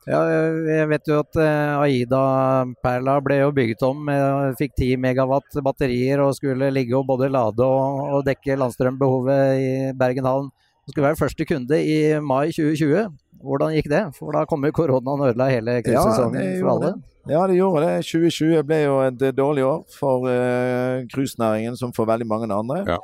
Ja, 0.09 0.23
jeg 0.65 0.89
vet 0.89 1.11
jo 1.11 1.19
at 1.21 1.37
eh, 1.37 1.83
Aida-perla 1.85 3.19
ble 3.21 3.43
jo 3.43 3.53
bygget 3.53 3.85
om. 3.85 4.09
Fikk 4.57 4.73
10 4.73 4.97
megawatt 5.03 5.61
batterier 5.61 6.23
og 6.25 6.33
skulle 6.39 6.71
ligge 6.73 6.97
og 6.97 7.05
både 7.11 7.29
lade 7.29 7.61
og, 7.61 8.07
og 8.17 8.25
dekke 8.25 8.57
landstrømbehovet 8.57 9.61
i 9.61 9.69
Bergen 9.99 10.25
havn. 10.25 10.49
Skulle 10.89 11.11
være 11.11 11.19
første 11.19 11.45
kunde 11.45 11.77
i 11.77 12.17
mai 12.25 12.49
2020. 12.49 13.05
Hvordan 13.43 13.75
gikk 13.77 13.89
det? 13.91 14.03
For 14.17 14.35
da 14.35 14.45
kom 14.49 14.65
jo 14.67 14.75
koronaen 14.75 15.23
og 15.23 15.31
ødela 15.31 15.49
hele 15.51 15.79
cruisesesongen 15.85 16.41
ja, 16.41 16.55
for 16.59 16.71
alle. 16.73 16.93
det. 16.93 17.33
Ja, 17.33 17.41
det 17.47 17.57
gjorde 17.59 17.83
det. 17.85 18.05
2020 18.09 18.63
ble 18.65 18.79
jo 18.83 18.95
et 19.05 19.27
eh, 19.27 19.35
dårlig 19.35 19.65
år 19.67 19.83
for 19.93 20.25
uh, 20.25 21.75
som 21.77 21.93
for 21.93 22.09
veldig 22.09 22.27
mange 22.27 22.49
andre. 22.53 22.83
Ja. 22.87 22.97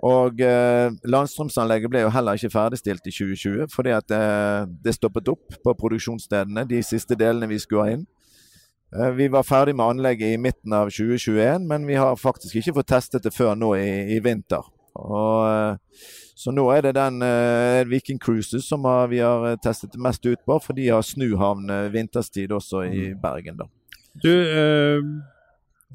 Og 0.00 0.40
uh, 0.40 0.88
landstrømsanlegget 1.04 1.92
ble 1.92 2.06
jo 2.06 2.12
heller 2.14 2.38
ikke 2.38 2.52
ferdigstilt 2.54 3.04
i 3.04 3.12
2020, 3.12 3.66
fordi 3.74 3.92
at 3.92 4.14
eh, 4.16 4.64
det 4.84 4.94
stoppet 4.96 5.28
opp 5.28 5.58
på 5.64 5.74
produksjonsstedene, 5.76 6.64
de 6.64 6.80
siste 6.82 7.18
delene 7.20 7.50
vi 7.50 7.58
skulle 7.60 7.84
ha 7.84 7.98
inn. 7.98 8.06
Eh, 8.96 9.10
vi 9.10 9.28
var 9.28 9.42
ferdig 9.42 9.76
med 9.76 9.86
anlegget 9.86 10.32
i 10.34 10.40
midten 10.40 10.72
av 10.72 10.88
2021, 10.90 11.66
men 11.68 11.86
vi 11.86 11.94
har 12.00 12.16
faktisk 12.16 12.56
ikke 12.56 12.78
fått 12.80 12.88
testet 12.94 13.28
det 13.28 13.34
før 13.34 13.54
nå 13.54 13.74
i, 13.76 14.16
i 14.16 14.20
vinter. 14.24 14.64
Og, 14.98 15.46
eh, 15.46 16.06
så 16.40 16.52
nå 16.54 16.64
er 16.72 16.86
det 16.86 16.94
den 16.96 17.20
uh, 17.20 17.82
Viking 17.88 18.20
Cruises 18.22 18.68
som 18.68 18.86
har, 18.88 19.10
vi 19.12 19.20
har 19.20 19.44
eh, 19.50 19.58
testet 19.60 19.98
mest 20.00 20.24
ut 20.24 20.40
på, 20.46 20.56
for 20.64 20.76
de 20.76 20.86
har 20.88 21.04
snuhavn 21.04 21.68
eh, 21.68 21.90
vinterstid 21.92 22.54
også 22.56 22.86
i 22.88 23.10
Bergen. 23.20 23.58
da. 23.60 23.66
Du, 24.24 24.30
eh, 24.30 25.04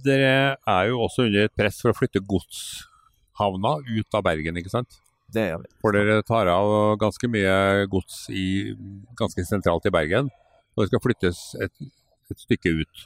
dere 0.05 0.35
er 0.57 0.91
jo 0.91 1.01
også 1.07 1.25
under 1.25 1.47
et 1.47 1.55
press 1.57 1.81
for 1.81 1.91
å 1.91 1.97
flytte 1.97 2.21
godshavna 2.21 3.73
ut 3.89 4.19
av 4.19 4.25
Bergen, 4.27 4.61
ikke 4.61 4.73
sant? 4.75 5.01
Det 5.33 5.47
gjør 5.49 5.63
vi. 5.63 5.73
For 5.81 5.97
dere 5.97 6.21
tar 6.27 6.51
av 6.53 6.95
ganske 7.01 7.29
mye 7.31 7.89
gods 7.91 8.27
i, 8.29 8.75
ganske 9.17 9.47
sentralt 9.49 9.89
i 9.89 9.93
Bergen, 9.95 10.29
og 10.75 10.83
det 10.83 10.91
skal 10.91 11.03
flyttes 11.03 11.43
et, 11.65 11.89
et 12.29 12.45
stykke 12.45 12.77
ut. 12.83 13.05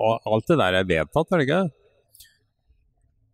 Og 0.00 0.32
alt 0.32 0.48
det 0.48 0.58
der 0.58 0.80
er 0.80 0.88
vedtatt, 0.88 1.28
er 1.28 1.42
det 1.42 1.48
ikke? 1.50 1.64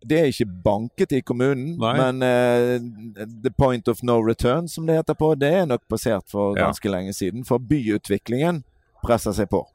Det 0.07 0.17
er 0.17 0.31
ikke 0.31 0.47
banket 0.63 1.11
i 1.13 1.21
kommunen, 1.21 1.75
Nei. 1.77 1.91
men 1.97 2.23
uh, 2.25 3.27
the 3.43 3.51
point 3.53 3.87
of 3.87 4.01
no 4.03 4.15
return, 4.21 4.67
som 4.67 4.87
det 4.87 4.95
heter 4.97 5.13
på, 5.13 5.35
det 5.37 5.51
er 5.59 5.67
nok 5.69 5.83
passert 5.89 6.25
for 6.31 6.57
Ja. 6.57 6.65
ganske 6.65 6.89
lenge 6.89 7.13
siden. 7.13 7.45
For 7.45 7.59
byutviklingen 7.59 8.63
presser 9.05 9.35
seg 9.37 9.49
på. 9.49 9.65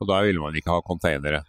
Og 0.00 0.08
da 0.08 0.22
vil 0.24 0.38
man 0.40 0.54
ikke 0.56 0.72
ha 0.72 0.80
containere. 0.80 1.42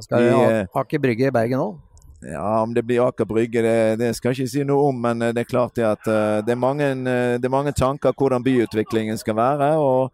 Skal 0.00 0.22
Vi, 0.22 0.28
vi 0.28 0.30
eh, 0.30 0.66
ha 0.72 0.80
Aker 0.80 0.98
Brygge 0.98 1.28
i 1.28 1.34
Bergen 1.34 1.60
òg? 1.60 1.78
Ja, 2.20 2.62
om 2.62 2.74
det 2.76 2.84
blir 2.88 3.02
Aker 3.06 3.24
Brygge, 3.28 3.62
det, 3.64 3.98
det 4.00 4.10
skal 4.16 4.34
jeg 4.34 4.44
ikke 4.44 4.52
si 4.52 4.64
noe 4.68 4.90
om. 4.90 5.00
Men 5.00 5.24
eh, 5.24 5.32
det 5.36 5.44
er 5.44 5.50
klart 5.50 5.76
det 5.76 5.86
at 5.88 6.08
uh, 6.08 6.40
det, 6.44 6.54
er 6.54 6.60
mange, 6.60 6.90
uh, 7.04 7.36
det 7.40 7.48
er 7.48 7.52
mange 7.52 7.74
tanker 7.76 8.16
hvordan 8.16 8.44
byutviklingen 8.44 9.20
skal 9.20 9.36
være. 9.40 9.72
og 9.80 10.12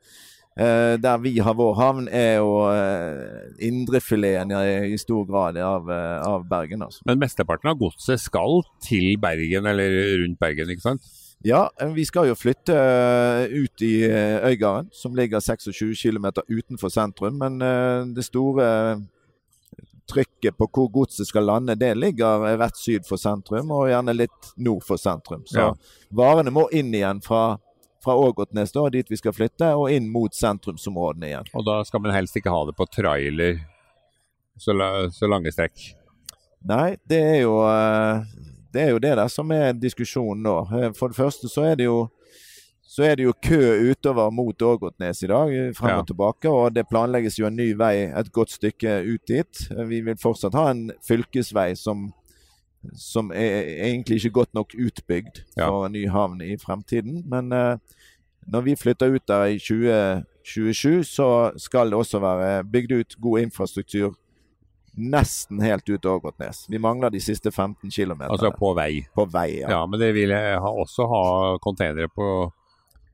eh, 0.56 0.96
der 1.02 1.18
vi 1.22 1.38
har 1.38 1.54
vår 1.54 1.74
havn, 1.76 2.08
er 2.08 2.36
jo 2.38 2.52
uh, 2.68 3.52
indrefileten 3.60 4.52
i, 4.56 4.94
i 4.94 4.98
stor 5.00 5.24
grad 5.28 5.56
av, 5.60 5.90
eh, 5.90 6.22
av 6.26 6.46
Bergen. 6.48 6.82
altså. 6.82 7.02
Men 7.06 7.18
mesteparten 7.20 7.70
av 7.70 7.78
godset 7.80 8.20
skal 8.20 8.62
til 8.84 9.16
Bergen 9.20 9.66
eller 9.66 9.96
rundt 10.22 10.38
Bergen, 10.40 10.70
ikke 10.72 10.86
sant? 10.88 11.02
Ja, 11.44 11.68
vi 11.94 12.04
skal 12.08 12.30
jo 12.30 12.34
flytte 12.34 12.74
ut 13.52 13.82
i 13.84 14.08
Øygarden, 14.08 14.88
som 14.92 15.14
ligger 15.14 15.38
26 15.44 15.92
km 16.00 16.30
utenfor 16.48 16.88
sentrum. 16.90 17.36
Men 17.38 17.60
det 18.16 18.24
store 18.24 18.96
trykket 20.10 20.56
på 20.58 20.68
hvor 20.70 20.88
godset 20.94 21.28
skal 21.28 21.46
lande, 21.48 21.74
det 21.78 21.92
ligger 21.98 22.44
rett 22.60 22.78
syd 22.78 23.06
for 23.08 23.20
sentrum, 23.20 23.70
og 23.74 23.88
gjerne 23.90 24.14
litt 24.16 24.50
nord 24.56 24.84
for 24.86 24.96
sentrum. 24.96 25.44
Så 25.46 25.58
Ja. 25.58 25.72
varene 26.12 26.50
må 26.50 26.68
inn 26.72 26.92
igjen 26.94 27.20
fra, 27.22 27.58
fra 28.06 28.14
Ågotnes, 28.16 28.72
da, 28.72 28.86
dit 28.94 29.10
vi 29.10 29.18
skal 29.20 29.34
flytte, 29.36 29.72
og 29.76 29.90
inn 29.92 30.06
mot 30.14 30.32
sentrumsområdene 30.34 31.32
igjen. 31.32 31.50
Og 31.58 31.66
da 31.66 31.80
skal 31.84 32.00
man 32.06 32.14
helst 32.14 32.38
ikke 32.38 32.54
ha 32.54 32.64
det 32.70 32.76
på 32.78 32.86
trailer 32.94 33.58
så, 34.56 34.72
la, 34.72 34.90
så 35.12 35.28
lange 35.28 35.50
strekk. 35.52 35.90
Nei, 36.66 36.94
det 37.06 37.18
er 37.22 37.40
jo 37.44 37.58
eh, 37.68 38.22
det 38.72 38.82
er 38.86 38.90
jo 38.94 38.98
det 39.00 39.12
der 39.16 39.28
som 39.32 39.50
er 39.54 39.74
diskusjonen 39.78 40.42
nå. 40.46 40.54
Eh, 40.80 40.92
For 40.96 41.12
det 41.12 41.18
første 41.18 41.48
så 41.52 41.66
er 41.72 41.76
det 41.82 41.86
jo 41.90 42.06
så 42.96 43.02
er 43.04 43.16
det 43.18 43.26
jo 43.26 43.32
kø 43.44 43.58
utover 43.90 44.30
mot 44.32 44.62
Ågotnes 44.64 45.18
i 45.26 45.28
dag, 45.28 45.50
frem 45.52 45.74
frem 45.76 45.90
Ja. 45.90 45.98
og 46.00 46.06
tilbake. 46.08 46.48
Og 46.48 46.72
det 46.72 46.86
planlegges 46.88 47.36
jo 47.38 47.44
en 47.50 47.56
ny 47.58 47.74
vei 47.76 48.06
et 48.08 48.30
godt 48.32 48.54
stykke 48.54 48.94
ut 49.04 49.26
dit. 49.28 49.66
Eh, 49.74 49.84
Vi 49.90 50.00
vil 50.06 50.16
fortsatt 50.16 50.54
ha 50.56 50.70
en 50.70 50.86
fylkesvei 51.04 51.74
som, 51.76 52.06
som 52.96 53.28
er 53.36 53.68
egentlig 53.90 54.22
ikke 54.22 54.32
godt 54.40 54.54
nok 54.56 54.72
utbygd 54.78 55.42
Ja. 55.58 55.68
for 55.68 55.86
en 55.86 55.92
ny 55.92 56.06
havn 56.08 56.40
i 56.40 56.56
fremtiden. 56.56 57.22
Men 57.28 57.52
eh, 57.52 57.76
når 58.52 58.62
vi 58.62 58.74
flytter 58.78 59.14
ut 59.16 59.24
der 59.28 59.44
i 59.54 59.58
2027, 59.58 61.02
så 61.04 61.28
skal 61.58 61.90
det 61.90 61.98
også 61.98 62.20
være 62.22 62.64
bygd 62.70 62.92
ut 63.00 63.16
god 63.20 63.40
infrastruktur 63.46 64.14
nesten 64.96 65.60
helt 65.60 65.88
ut 65.92 66.06
Ågotnes. 66.08 66.62
Vi 66.72 66.78
mangler 66.80 67.10
de 67.12 67.20
siste 67.20 67.50
15 67.52 67.90
km 67.92 68.22
Altså 68.30 68.48
på 68.56 68.70
vei. 68.78 69.02
på 69.14 69.26
vei. 69.28 69.58
Ja. 69.60 69.68
Ja, 69.74 69.80
men 69.86 70.00
det 70.00 70.14
vil 70.16 70.30
jeg 70.32 70.60
ha, 70.62 70.70
også 70.72 71.04
ha 71.10 71.22
containere 71.60 72.08
på 72.08 72.50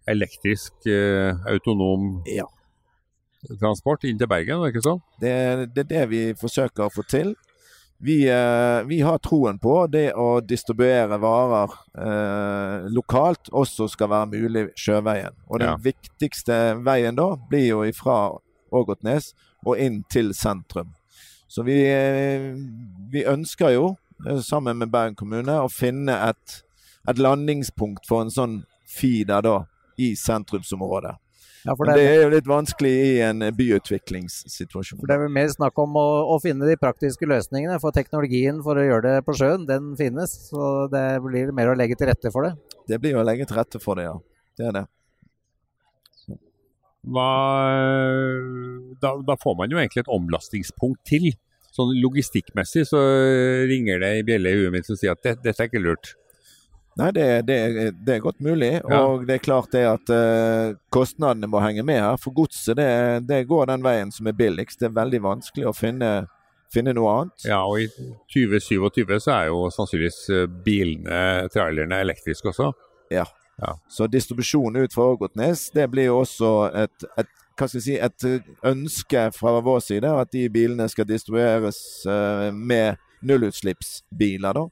elektrisk 0.09 0.87
eh, 0.87 1.35
autonom 1.51 2.23
Ja. 2.27 2.45
transport 3.61 4.05
inn 4.07 4.19
til 4.19 4.29
Bergen, 4.31 4.62
er 4.62 4.71
ikke 4.71 4.85
sånn? 4.85 5.01
Det, 5.21 5.33
det 5.75 5.83
er 5.87 5.91
det 5.91 6.05
vi 6.12 6.23
forsøker 6.39 6.87
å 6.87 6.93
få 6.95 7.03
til. 7.11 7.35
Vi, 8.02 8.28
eh, 8.28 8.82
vi 8.88 9.00
har 9.00 9.18
troen 9.23 9.59
på 9.62 9.87
det 9.87 10.09
å 10.18 10.40
distribuere 10.42 11.18
varer 11.23 11.71
eh, 11.94 12.88
lokalt 12.90 13.50
også 13.54 13.87
skal 13.92 14.11
være 14.11 14.30
mulig 14.32 14.64
sjøveien. 14.75 15.37
Og 15.47 15.61
den 15.62 15.68
Ja. 15.68 15.76
viktigste 15.76 16.56
veien 16.82 17.14
da 17.14 17.37
blir 17.37 17.68
jo 17.68 17.85
ifra 17.87 18.16
Ågotnes 18.73 19.35
og 19.64 19.78
inn 19.78 20.02
til 20.11 20.32
sentrum. 20.35 20.94
Så 21.47 21.62
vi, 21.62 21.78
eh, 21.87 22.56
vi 23.12 23.23
ønsker 23.25 23.71
jo, 23.75 23.97
eh, 24.26 24.40
sammen 24.40 24.78
med 24.78 24.90
Bergen 24.90 25.14
kommune, 25.14 25.61
å 25.62 25.71
finne 25.71 26.16
et, 26.28 26.62
et 27.06 27.18
landingspunkt 27.18 28.06
for 28.09 28.23
en 28.23 28.30
sånn 28.30 28.64
feeder 28.88 29.42
da 29.42 29.59
i 29.99 30.14
sentrumsområdet. 30.18 31.14
Ja, 31.62 31.76
for 31.78 31.87
det, 31.87 31.95
det 31.95 32.07
er, 32.09 32.16
er 32.16 32.25
jo 32.25 32.31
litt 32.33 32.49
vanskelig 32.50 32.90
i 32.90 33.11
en 33.23 33.45
byutviklingssituasjon. 33.54 34.99
for 34.99 35.11
det 35.11 35.14
er 35.14 35.21
vel 35.23 35.35
mer 35.35 35.50
snakk 35.52 35.76
om 35.78 35.95
å, 35.99 36.07
å 36.35 36.38
finne 36.42 36.66
de 36.66 36.75
praktiske 36.81 37.28
løsningene. 37.31 37.78
For 37.83 37.95
teknologien 37.95 38.59
for 38.66 38.81
å 38.81 38.87
gjøre 38.87 39.04
det 39.07 39.26
på 39.28 39.37
sjøen, 39.38 39.69
den 39.69 39.92
finnes. 39.99 40.35
Så 40.49 40.88
det 40.92 41.04
blir 41.23 41.54
mer 41.54 41.71
å 41.71 41.76
legge 41.78 41.99
til 42.00 42.11
rette 42.11 42.33
for 42.35 42.49
det. 42.49 42.57
Det 42.90 42.99
blir 43.02 43.14
å 43.19 43.23
legge 43.26 43.47
til 43.47 43.61
rette 43.61 43.83
for 43.83 44.00
det, 44.00 44.09
ja. 44.11 44.19
Det 44.59 44.66
er 44.69 44.76
det. 44.81 44.85
Hva, 47.02 47.31
da, 49.02 49.14
da 49.26 49.38
får 49.38 49.57
man 49.59 49.73
jo 49.73 49.78
egentlig 49.78 50.04
et 50.04 50.12
omlastingspunkt 50.12 51.02
til. 51.09 51.31
Sånn 51.73 51.95
logistikkmessig 52.02 52.85
så 52.90 53.00
ringer 53.71 54.02
det 54.02 54.11
i 54.19 54.26
bjelle 54.28 54.50
i 54.50 54.59
huet 54.61 54.75
mitt 54.75 54.88
som 54.88 54.99
sier 54.99 55.14
at 55.14 55.23
det, 55.25 55.38
dette 55.47 55.62
er 55.62 55.71
ikke 55.71 55.83
lurt. 55.83 56.12
Nei, 57.01 57.09
det, 57.17 57.27
det, 57.49 57.57
det 58.05 58.15
er 58.15 58.21
godt 58.21 58.41
mulig. 58.45 58.73
Ja. 58.83 59.01
Og 59.07 59.25
det 59.29 59.39
er 59.39 59.45
klart 59.45 59.73
det 59.73 59.85
at 59.89 60.13
uh, 60.13 60.77
kostnadene 60.93 61.49
må 61.49 61.63
henge 61.65 61.85
med 61.89 62.03
her. 62.03 62.19
For 62.21 62.35
godset 62.37 62.77
det, 62.77 62.93
det 63.29 63.47
går 63.49 63.71
den 63.71 63.85
veien 63.85 64.13
som 64.13 64.29
er 64.29 64.37
billigst. 64.37 64.81
Det 64.83 64.91
er 64.91 64.99
veldig 64.99 65.23
vanskelig 65.25 65.71
å 65.71 65.75
finne, 65.77 66.11
finne 66.73 66.93
noe 66.97 67.15
annet. 67.17 67.47
Ja, 67.49 67.63
og 67.65 67.81
i 67.81 67.89
2027 68.35 69.15
så 69.25 69.37
er 69.39 69.49
jo 69.49 69.65
sannsynligvis 69.73 70.21
eh, 70.33 70.49
bilene, 70.67 71.23
trailerne, 71.55 72.03
elektriske 72.05 72.53
også. 72.53 72.73
Ja, 73.13 73.27
Så 73.89 74.09
distribusjonen 74.11 74.85
ut 74.85 74.95
fra 74.95 75.13
Ågotnes, 75.15 75.71
det 75.73 75.89
blir 75.93 76.11
jo 76.11 76.21
også 76.23 76.53
et, 76.85 77.09
et 77.21 77.33
hva 77.59 77.69
skal 77.69 77.79
jeg 77.79 77.85
si, 77.85 77.97
et 78.01 78.29
eh, 78.29 78.53
ønske 78.69 79.25
fra 79.37 79.59
vår 79.65 79.81
side 79.85 80.13
at 80.23 80.33
de 80.33 80.47
bilene 80.53 80.89
skal 80.93 81.09
distribueres 81.09 81.79
uh, 82.09 82.49
med 82.53 83.01
nullutslippsbiler. 83.23 84.57
da. 84.57 84.67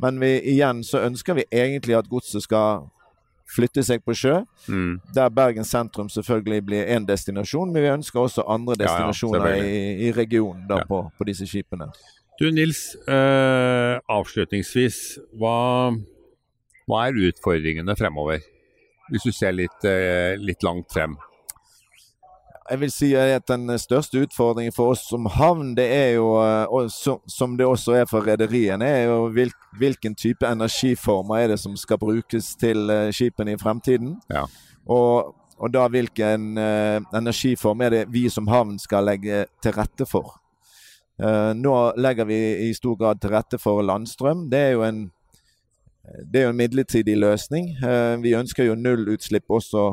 Men 0.00 0.20
vi, 0.20 0.38
igjen 0.54 0.82
så 0.86 1.02
ønsker 1.06 1.34
vi 1.34 1.44
egentlig 1.52 1.96
at 1.98 2.08
godset 2.10 2.42
skal 2.46 2.86
flytte 3.52 3.82
seg 3.84 4.00
på 4.06 4.14
sjø. 4.16 4.38
Mm. 4.68 4.94
Der 5.14 5.28
Bergen 5.34 5.66
sentrum 5.68 6.08
selvfølgelig 6.12 6.62
blir 6.64 6.88
én 6.94 7.06
destinasjon, 7.08 7.72
men 7.72 7.84
vi 7.84 7.90
ønsker 7.92 8.22
også 8.22 8.46
andre 8.48 8.76
Ja, 8.78 8.84
ja, 8.84 8.86
destinasjoner 8.86 9.58
i, 9.60 10.08
i 10.08 10.12
regionen 10.16 10.64
da, 10.68 10.80
Ja. 10.80 10.88
på, 10.88 11.02
på 11.18 11.28
disse 11.28 11.46
skipene. 11.46 11.90
Du 12.40 12.48
Nils, 12.50 12.94
eh, 13.06 13.98
avslutningsvis, 14.08 15.18
hva, 15.38 15.92
hva 16.88 17.02
er 17.06 17.20
utfordringene 17.28 17.94
fremover? 17.98 18.40
Hvis 19.12 19.28
du 19.28 19.32
ser 19.36 19.52
litt, 19.52 19.84
eh, 19.84 20.38
litt 20.40 20.64
langt 20.64 20.88
frem. 20.94 21.18
Jeg 22.70 22.80
vil 22.80 22.90
si 22.92 23.10
at 23.14 23.48
Den 23.48 23.78
største 23.78 24.22
utfordringen 24.22 24.72
for 24.72 24.94
oss 24.94 25.02
som 25.08 25.26
havn, 25.26 25.74
det 25.76 25.86
er 25.90 26.10
jo, 26.14 26.28
eh, 26.38 26.88
som, 27.28 27.56
det 27.58 27.66
også 27.66 27.96
er 28.02 28.04
for 28.10 28.26
rederiene, 28.26 28.86
er 28.86 29.04
jo 29.10 29.46
hvilken 29.78 30.14
type 30.14 30.46
energiformer 30.46 31.42
er 31.42 31.48
det 31.52 31.60
som 31.60 31.76
skal 31.76 31.98
brukes 31.98 32.54
til 32.56 32.90
eh, 32.90 33.10
skipene 33.12 33.56
i 33.56 33.58
fremtiden. 33.60 34.14
Ja. 34.30 34.44
Og, 34.86 35.34
og 35.58 35.72
da 35.74 35.88
hvilken 35.88 36.58
eh, 36.58 37.00
energiform 37.14 37.82
er 37.82 37.90
det 37.90 38.04
vi 38.12 38.28
som 38.30 38.48
havn 38.48 38.78
skal 38.78 39.10
legge 39.10 39.46
til 39.62 39.76
rette 39.76 40.06
for. 40.06 40.38
Nå 41.54 41.72
legger 42.02 42.24
vi 42.26 42.36
i 42.64 42.72
stor 42.74 42.96
grad 42.98 43.20
til 43.20 43.30
rette 43.30 43.58
for 43.60 43.82
landstrøm. 43.84 44.48
Det 44.50 44.58
er 44.58 44.70
jo 44.72 44.80
en, 44.82 45.04
det 46.24 46.40
er 46.40 46.48
jo 46.48 46.54
en 46.54 46.58
midlertidig 46.58 47.14
løsning. 47.20 47.68
Vi 48.24 48.32
ønsker 48.34 48.66
jo 48.66 48.74
nullutslipp 48.74 49.52
også 49.52 49.84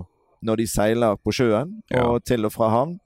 når 0.46 0.62
de 0.62 0.68
seiler 0.70 1.18
på 1.20 1.34
sjøen 1.36 1.82
og 2.04 2.24
til 2.28 2.46
og 2.48 2.54
fra 2.54 2.70
havn. 2.74 3.00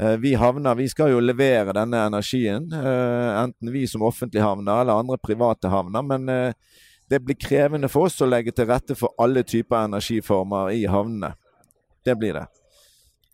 Eh, 0.00 0.16
Vi 0.16 0.34
havner, 0.34 0.74
vi 0.74 0.88
skal 0.88 1.12
jo 1.12 1.20
levere 1.20 1.74
denne 1.76 2.06
energien, 2.08 2.70
eh, 2.72 3.42
enten 3.42 3.72
vi 3.72 3.86
som 3.86 4.02
offentlige 4.02 4.44
havner 4.44 4.80
eller 4.80 5.02
andre 5.02 5.18
private 5.20 5.68
havner. 5.68 6.02
Men 6.02 6.28
eh, 6.28 6.52
det 7.10 7.20
blir 7.24 7.36
krevende 7.36 7.90
for 7.92 8.08
oss 8.08 8.20
å 8.24 8.28
legge 8.28 8.54
til 8.56 8.66
rette 8.70 8.96
for 8.96 9.12
alle 9.20 9.42
typer 9.44 9.84
energiformer 9.84 10.72
i 10.72 10.86
havnene. 10.88 11.34
Det 12.04 12.16
blir 12.18 12.38
det. 12.38 12.46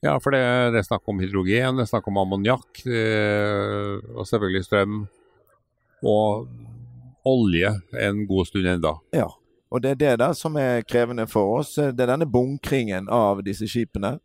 Ja, 0.02 0.18
for 0.22 0.34
det, 0.34 0.42
det 0.74 0.80
er 0.82 0.86
snakk 0.86 1.06
om 1.10 1.18
hydrogen, 1.18 1.78
det 1.78 1.86
er 1.86 1.90
snakk 1.90 2.06
om 2.06 2.18
ammoniakk, 2.20 2.84
og 2.86 4.26
selvfølgelig 4.28 4.66
strøm. 4.66 4.98
Og 6.06 6.46
olje 7.26 7.72
en 7.98 8.20
god 8.28 8.46
stund 8.46 8.68
ennå. 8.70 8.92
Ja. 9.16 9.26
Og 9.68 9.82
det 9.84 9.90
er 9.90 9.98
det 10.00 10.12
da 10.22 10.30
som 10.36 10.56
er 10.60 10.84
krevende 10.88 11.26
for 11.28 11.58
oss. 11.58 11.74
Det 11.76 12.00
er 12.00 12.12
denne 12.14 12.28
bunkringen 12.28 13.08
av 13.12 13.42
disse 13.44 13.68
skipene. 13.68 14.16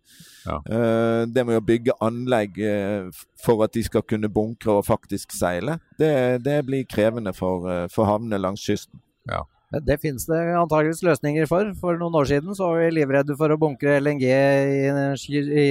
Ja. 0.45 0.59
Eh, 0.63 1.23
Det 1.27 1.45
med 1.45 1.59
å 1.59 1.65
bygge 1.65 1.95
anlegg 2.03 2.59
eh, 2.63 3.09
for 3.43 3.63
at 3.65 3.73
de 3.75 3.83
skal 3.83 4.05
kunne 4.07 4.31
bunkre 4.31 4.79
og 4.79 4.85
faktisk 4.87 5.35
seile, 5.35 5.79
det, 5.99 6.43
det 6.43 6.61
blir 6.67 6.87
krevende 6.87 7.33
for, 7.35 7.67
eh, 7.69 7.87
for 7.91 8.07
havnene 8.07 8.39
langs 8.39 8.63
kysten. 8.63 9.01
Ja. 9.29 9.43
Det 9.73 9.95
finnes 10.03 10.27
det 10.29 10.37
antageligvis 10.53 11.01
løsninger 11.01 11.47
for. 11.49 11.71
For 11.81 11.97
noen 11.97 12.13
år 12.19 12.27
siden 12.29 12.53
så 12.53 12.67
var 12.69 12.83
vi 12.83 12.91
livredde 12.93 13.33
for 13.39 13.49
å 13.49 13.57
bunkre 13.57 13.95
LNG 14.03 14.25
i, 14.29 14.91
i, 15.33 15.63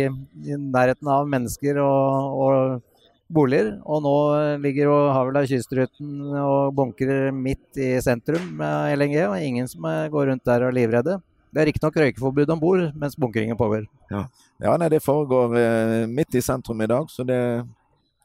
i 0.50 0.57
nærheten 0.59 1.07
av 1.07 1.29
mennesker 1.31 1.79
og, 1.79 2.41
og 2.43 2.92
boliger. 3.35 3.75
Og 3.85 4.03
nå 4.05 4.15
ligger 4.62 4.93
og 4.93 5.11
har 5.17 5.29
vel 5.29 5.41
av 5.43 5.51
kystruten 5.51 6.33
og 6.39 6.73
bunkrer 6.79 7.31
midt 7.35 7.81
i 7.81 7.95
sentrum 8.05 8.53
med 8.61 8.97
LNG, 8.99 9.19
og 9.27 9.39
ingen 9.41 9.71
som 9.71 9.89
går 10.12 10.33
rundt 10.33 10.49
der 10.49 10.67
og 10.67 10.73
er 10.73 10.81
livredde. 10.81 11.19
Det 11.53 11.61
er 11.61 11.69
riktignok 11.69 11.97
røykeforbud 12.01 12.51
om 12.55 12.61
bord 12.61 12.83
mens 12.97 13.17
bunkringen 13.21 13.59
pågår. 13.61 13.85
Ja, 14.12 14.25
ja 14.65 14.77
nei, 14.81 14.89
det 14.93 15.03
foregår 15.05 15.57
eh, 15.61 15.97
midt 16.09 16.39
i 16.39 16.45
sentrum 16.45 16.81
i 16.81 16.89
dag, 16.89 17.11
så 17.12 17.27
det, 17.29 17.41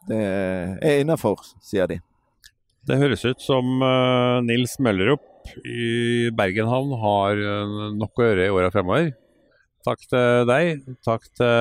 det 0.08 0.22
er 0.80 1.02
innafor, 1.02 1.44
sier 1.60 1.92
de. 1.92 2.00
Det 2.88 2.96
høres 3.02 3.26
ut 3.28 3.44
som 3.44 3.84
eh, 3.84 4.38
Nils 4.48 4.78
Møllerup 4.80 5.26
i 5.68 6.32
Bergen 6.36 6.68
havn 6.72 6.94
har 7.00 7.40
uh, 7.40 7.88
nok 7.96 8.20
å 8.20 8.26
gjøre 8.26 8.48
i 8.48 8.52
åra 8.52 8.72
fremover. 8.72 9.14
Takk 9.88 10.02
til 10.12 10.48
deg. 10.50 10.82
Takk 11.08 11.28
til 11.40 11.52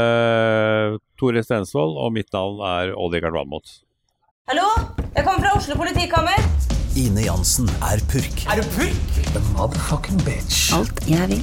Tore 1.16 1.42
Stensvold, 1.44 1.96
og 1.96 2.12
mitt 2.16 2.32
navn 2.36 2.60
er 2.60 2.92
Odd-Rikard 2.92 3.36
Valmot. 3.36 3.78
Hallo? 4.50 4.66
Jeg 5.16 5.24
kommer 5.24 5.40
fra 5.42 5.54
Oslo 5.56 5.76
politikammer. 5.80 6.42
Ine 6.96 7.24
Jansen 7.26 7.68
er 7.84 8.00
purk. 8.10 8.44
Er 8.52 8.60
du 8.60 8.68
purk? 8.76 9.16
The 9.32 9.40
motherfucking 9.54 10.20
bitch. 10.26 10.68
Alt 10.76 11.00
jeg 11.08 11.28
vil, 11.32 11.42